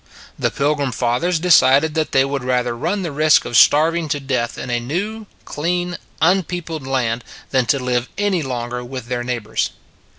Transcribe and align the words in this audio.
The 0.39 0.49
Pilgrim 0.49 0.91
Fathers 0.91 1.37
decided 1.39 1.93
that 1.93 2.11
they 2.11 2.25
would 2.25 2.43
rather 2.43 2.75
run 2.75 3.03
the 3.03 3.11
risk 3.11 3.45
of 3.45 3.55
starving 3.55 4.09
to 4.09 4.19
death 4.19 4.57
in 4.57 4.71
a 4.71 4.79
new, 4.79 5.27
clean, 5.45 5.95
unpeopled 6.19 6.87
land 6.87 7.23
than 7.51 7.67
to 7.67 7.77
live 7.77 8.09
any 8.17 8.41
longer 8.41 8.83
with 8.83 9.09
their 9.09 9.23
neighbors. 9.23 9.69